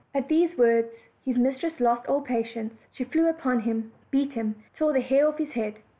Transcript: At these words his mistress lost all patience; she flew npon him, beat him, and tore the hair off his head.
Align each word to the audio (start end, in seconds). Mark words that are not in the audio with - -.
At 0.15 0.29
these 0.29 0.57
words 0.57 0.89
his 1.23 1.37
mistress 1.37 1.79
lost 1.79 2.07
all 2.07 2.21
patience; 2.21 2.73
she 2.91 3.03
flew 3.03 3.31
npon 3.31 3.61
him, 3.61 3.91
beat 4.09 4.31
him, 4.31 4.45
and 4.57 4.75
tore 4.75 4.93
the 4.93 4.99
hair 4.99 5.27
off 5.27 5.37
his 5.37 5.51
head. 5.51 5.75